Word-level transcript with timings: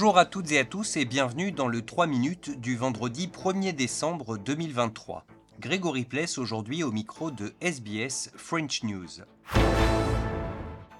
Bonjour 0.00 0.16
à 0.16 0.24
toutes 0.24 0.50
et 0.50 0.58
à 0.58 0.64
tous 0.64 0.96
et 0.96 1.04
bienvenue 1.04 1.52
dans 1.52 1.68
le 1.68 1.82
3 1.82 2.06
minutes 2.06 2.58
du 2.58 2.74
vendredi 2.74 3.26
1er 3.26 3.74
décembre 3.74 4.38
2023. 4.38 5.26
Grégory 5.60 6.06
Pless 6.06 6.38
aujourd'hui 6.38 6.82
au 6.82 6.90
micro 6.90 7.30
de 7.30 7.52
SBS 7.60 8.30
French 8.34 8.82
News. 8.82 9.20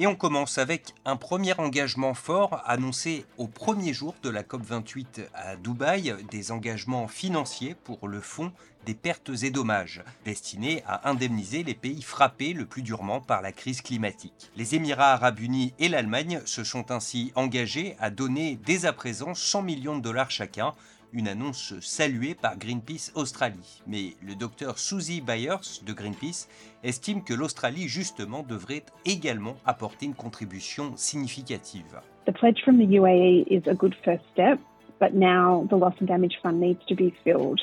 Et 0.00 0.06
on 0.06 0.14
commence 0.14 0.58
avec 0.58 0.94
un 1.04 1.16
premier 1.16 1.58
engagement 1.58 2.14
fort 2.14 2.62
annoncé 2.66 3.26
au 3.36 3.48
premier 3.48 3.92
jour 3.92 4.14
de 4.22 4.28
la 4.28 4.44
COP28 4.44 5.26
à 5.34 5.56
Dubaï, 5.56 6.14
des 6.30 6.52
engagements 6.52 7.08
financiers 7.08 7.74
pour 7.82 8.06
le 8.06 8.20
fonds 8.20 8.52
des 8.86 8.94
pertes 8.94 9.32
et 9.42 9.50
dommages, 9.50 10.04
destiné 10.24 10.84
à 10.86 11.10
indemniser 11.10 11.64
les 11.64 11.74
pays 11.74 12.02
frappés 12.02 12.52
le 12.52 12.64
plus 12.64 12.82
durement 12.82 13.20
par 13.20 13.42
la 13.42 13.50
crise 13.50 13.82
climatique. 13.82 14.52
Les 14.54 14.76
Émirats 14.76 15.14
arabes 15.14 15.40
unis 15.40 15.74
et 15.80 15.88
l'Allemagne 15.88 16.42
se 16.44 16.62
sont 16.62 16.92
ainsi 16.92 17.32
engagés 17.34 17.96
à 17.98 18.10
donner 18.10 18.56
dès 18.64 18.86
à 18.86 18.92
présent 18.92 19.34
100 19.34 19.62
millions 19.62 19.98
de 19.98 20.02
dollars 20.02 20.30
chacun 20.30 20.74
une 21.12 21.28
annonce 21.28 21.78
saluée 21.80 22.34
par 22.34 22.58
Greenpeace 22.58 23.12
Australie. 23.14 23.82
Mais 23.86 24.14
le 24.26 24.34
docteur 24.34 24.78
Susie 24.78 25.20
Byers 25.20 25.82
de 25.86 25.92
Greenpeace 25.92 26.48
estime 26.84 27.22
que 27.22 27.34
l'Australie 27.34 27.88
justement 27.88 28.42
devrait 28.42 28.84
également 29.04 29.56
apporter 29.64 30.06
une 30.06 30.14
contribution 30.14 30.96
significative. 30.96 32.00
The 32.26 32.32
pledge 32.32 32.62
from 32.62 32.78
the 32.78 32.86
UAE 32.86 33.46
is 33.48 33.68
a 33.68 33.74
good 33.74 33.94
first 34.04 34.24
step, 34.32 34.58
but 35.00 35.14
now 35.14 35.66
the 35.70 35.76
loss 35.76 35.94
and 36.00 36.06
damage 36.06 36.38
fund 36.42 36.60
needs 36.60 36.84
to 36.86 36.94
be 36.94 37.12
filled. 37.24 37.60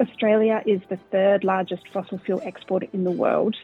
Australia 0.00 0.62
is 0.66 0.80
the 0.88 0.98
third 1.10 1.44
largest 1.44 1.86
fossil 1.92 2.18
fuel 2.18 2.40
exporter 2.44 2.88
in 2.92 3.04
the 3.04 3.10
world 3.10 3.54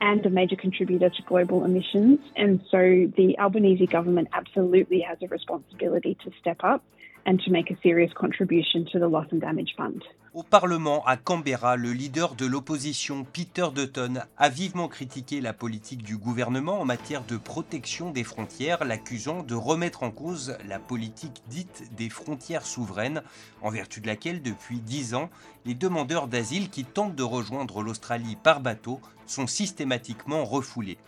and 0.00 0.24
a 0.26 0.30
major 0.30 0.56
contributor 0.56 1.08
to 1.08 1.22
global 1.22 1.64
emissions. 1.64 2.20
And 2.36 2.60
so 2.70 3.10
the 3.16 3.36
Albanese 3.38 3.86
government 3.86 4.28
absolutely 4.32 5.00
has 5.00 5.18
a 5.22 5.28
responsibility 5.28 6.16
to 6.24 6.30
step 6.40 6.58
up 6.62 6.82
and 7.28 7.36
to 7.44 7.50
make 7.50 7.70
a 7.70 7.76
serious 7.82 8.12
contribution 8.14 8.84
to 8.86 8.98
the 8.98 9.10
Loss 9.10 9.26
and 9.32 9.40
Damage 9.40 9.74
Fund. 9.76 10.02
Au 10.32 10.42
Parlement, 10.42 11.04
à 11.04 11.16
Canberra, 11.16 11.76
le 11.76 11.92
leader 11.92 12.34
de 12.34 12.46
l'opposition, 12.46 13.24
Peter 13.24 13.66
Dutton, 13.74 14.20
a 14.36 14.48
vivement 14.48 14.88
critiqué 14.88 15.40
la 15.40 15.52
politique 15.52 16.02
du 16.02 16.16
gouvernement 16.16 16.80
en 16.80 16.84
matière 16.84 17.24
de 17.24 17.36
protection 17.36 18.10
des 18.12 18.24
frontières, 18.24 18.84
l'accusant 18.84 19.42
de 19.42 19.54
remettre 19.54 20.04
en 20.04 20.10
cause 20.10 20.56
la 20.66 20.78
politique 20.78 21.42
dite 21.48 21.90
des 21.96 22.08
frontières 22.08 22.64
souveraines, 22.64 23.22
en 23.62 23.70
vertu 23.70 24.00
de 24.00 24.06
laquelle, 24.06 24.42
depuis 24.42 24.80
dix 24.80 25.14
ans, 25.14 25.28
les 25.66 25.74
demandeurs 25.74 26.28
d'asile 26.28 26.70
qui 26.70 26.84
tentent 26.84 27.16
de 27.16 27.22
rejoindre 27.22 27.82
l'Australie 27.82 28.36
par 28.42 28.60
bateau 28.60 29.00
sont 29.26 29.46
systématiquement 29.46 30.44
refoulés. 30.44 30.98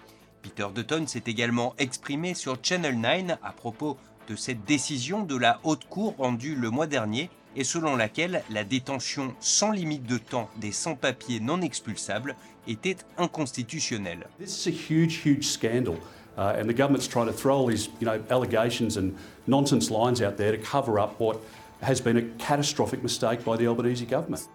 Peter 0.42 0.66
Dutton 0.74 1.06
s'est 1.06 1.24
également 1.26 1.74
exprimé 1.78 2.34
sur 2.34 2.58
Channel 2.62 2.98
9 2.98 3.38
à 3.42 3.52
propos 3.52 3.98
de 4.30 4.36
cette 4.36 4.64
décision 4.64 5.24
de 5.24 5.36
la 5.36 5.58
Haute 5.64 5.86
Cour 5.90 6.14
rendue 6.16 6.54
le 6.54 6.70
mois 6.70 6.86
dernier 6.86 7.30
et 7.56 7.64
selon 7.64 7.96
laquelle 7.96 8.44
la 8.48 8.62
détention 8.62 9.34
sans 9.40 9.72
limite 9.72 10.06
de 10.06 10.18
temps 10.18 10.48
des 10.60 10.70
sans-papiers 10.70 11.40
non 11.40 11.60
expulsables 11.62 12.36
était 12.68 12.98
inconstitutionnelle. 13.18 14.28
This 14.38 14.64
is 14.64 14.68
a 14.68 14.72
huge, 14.72 15.20
huge 15.24 15.48
scandal. 15.48 15.96
Uh, 16.38 16.54
and 16.56 16.68
the 16.68 16.72
government's 16.72 17.08
trying 17.08 17.26
to 17.26 17.32
throw 17.32 17.56
all 17.56 17.66
these, 17.66 17.88
you 18.00 18.06
know, 18.06 18.20
allegations 18.30 18.96
and 18.96 19.14
nonsense 19.48 19.90
lines 19.90 20.22
out 20.22 20.36
there 20.36 20.56
to 20.56 20.62
cover 20.62 21.00
up 21.00 21.18
what 21.18 21.38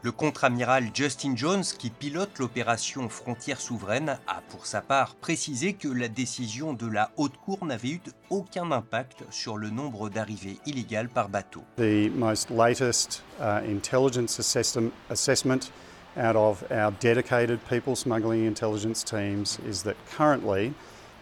le 0.04 0.12
contre-amiral 0.12 0.90
Justin 0.94 1.36
Jones, 1.36 1.64
qui 1.64 1.90
pilote 1.90 2.38
l'opération 2.38 3.10
Frontières 3.10 3.60
souveraines, 3.60 4.20
a 4.28 4.42
pour 4.50 4.68
sa 4.68 4.82
part 4.82 5.16
précisé 5.16 5.74
que 5.74 5.88
la 5.88 6.08
décision 6.08 6.74
de 6.74 6.86
la 6.86 7.10
Haute 7.18 7.38
Cour 7.44 7.66
n'avait 7.66 7.90
eu 7.90 8.02
aucun 8.30 8.72
impact 8.72 9.24
sur 9.32 9.58
le 9.58 9.72
nombre 9.72 10.10
d'arrivées 10.10 10.60
illégales 10.68 11.10
par 11.10 11.30
bateau. 11.30 11.64
The 11.78 12.12
most 12.16 12.52
latest 12.52 13.24
uh, 13.40 13.62
intelligence 13.68 14.40
assessment 14.40 15.72
out 16.18 16.36
of 16.36 16.64
our 16.70 16.92
dedicated 17.02 17.60
people 17.68 17.96
smuggling 17.96 18.46
intelligence 18.46 19.04
teams 19.04 19.60
is 19.68 19.82
that 19.82 19.96
currently 20.16 20.74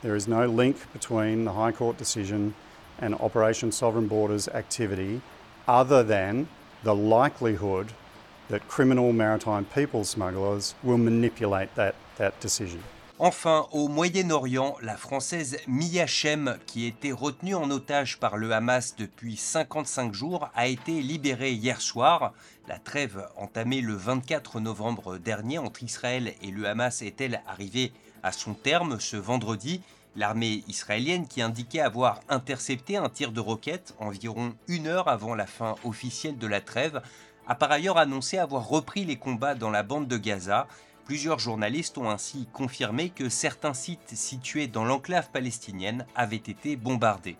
there 0.02 0.18
is 0.18 0.28
no 0.28 0.48
link 0.48 0.76
between 0.92 1.46
the 1.46 1.52
High 1.52 1.72
Court 1.72 1.98
decision 1.98 2.54
and 3.00 3.16
Operation 3.22 3.72
Sovereign 3.72 4.08
Borders 4.08 4.50
activity 4.50 5.22
other 5.68 6.04
than 6.04 6.48
the 6.84 6.96
likelihood 6.96 7.88
that 8.50 8.68
criminal 8.68 9.14
maritime 9.14 9.66
people 9.66 10.04
smugglers 10.04 10.76
will 10.84 10.98
manipulate 10.98 11.74
that, 11.76 11.96
that 12.18 12.40
decision. 12.40 12.80
Enfin, 13.20 13.68
au 13.72 13.88
Moyen-Orient, 13.88 14.76
la 14.82 14.98
Française 14.98 15.58
Mia 15.68 16.08
Shem, 16.08 16.58
qui 16.66 16.88
était 16.88 17.12
retenue 17.12 17.56
en 17.56 17.70
otage 17.70 18.20
par 18.20 18.38
le 18.38 18.52
Hamas 18.52 18.96
depuis 18.98 19.38
55 19.38 20.14
jours, 20.14 20.50
a 20.56 20.68
été 20.68 21.00
libérée 21.02 21.54
hier 21.54 21.80
soir. 21.80 22.34
La 22.68 22.80
trêve 22.80 23.26
entamée 23.38 23.82
le 23.82 23.94
24 23.94 24.60
novembre 24.60 25.18
dernier 25.20 25.60
entre 25.60 25.84
Israël 25.84 26.34
et 26.42 26.52
le 26.52 26.68
Hamas 26.68 27.02
est-elle 27.02 27.42
arrivée 27.48 27.94
à 28.24 28.32
son 28.32 28.56
terme 28.56 29.00
ce 29.00 29.16
vendredi? 29.16 29.82
L'armée 30.16 30.64
israélienne, 30.68 31.28
qui 31.28 31.42
indiquait 31.42 31.80
avoir 31.80 32.20
intercepté 32.30 32.98
un 32.98 33.10
tir 33.10 33.32
de 33.32 33.40
roquette 33.40 33.96
environ 34.00 34.54
une 34.68 34.88
heure 34.88 35.08
avant 35.08 35.34
la 35.34 35.48
fin 35.48 35.76
officielle 35.84 36.38
de 36.38 36.46
la 36.48 36.62
trêve, 36.62 37.02
a 37.48 37.56
par 37.56 37.72
ailleurs 37.72 37.98
annoncé 37.98 38.38
avoir 38.38 38.68
repris 38.68 39.06
les 39.06 39.16
combats 39.16 39.56
dans 39.56 39.72
la 39.72 39.82
bande 39.82 40.08
de 40.08 40.18
Gaza. 40.18 40.68
Plusieurs 41.06 41.40
journalistes 41.40 41.98
ont 41.98 42.10
ainsi 42.10 42.48
confirmé 42.54 43.10
que 43.10 43.28
certains 43.28 43.74
sites 43.74 44.14
situés 44.14 44.68
dans 44.68 44.86
l'enclave 44.86 45.30
palestinienne 45.32 46.06
avaient 46.16 46.36
été 46.38 46.76
bombardés. 46.76 47.38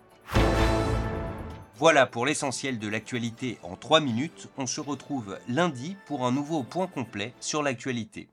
Voilà 1.76 2.06
pour 2.06 2.26
l'essentiel 2.26 2.78
de 2.78 2.88
l'actualité 2.88 3.58
en 3.62 3.76
3 3.76 4.00
minutes. 4.00 4.48
On 4.58 4.66
se 4.66 4.80
retrouve 4.80 5.38
lundi 5.48 5.96
pour 6.06 6.26
un 6.26 6.32
nouveau 6.32 6.62
point 6.62 6.86
complet 6.86 7.34
sur 7.40 7.62
l'actualité. 7.62 8.28